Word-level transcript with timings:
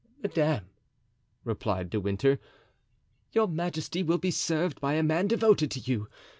"Madame," 0.23 0.65
replied 1.43 1.91
De 1.91 1.99
Winter, 1.99 2.39
"your 3.33 3.47
majesty 3.47 4.01
will 4.01 4.17
be 4.17 4.31
served 4.31 4.81
by 4.81 4.95
a 4.95 5.03
man 5.03 5.27
devoted 5.27 5.69
to 5.69 5.79
you. 5.79 6.07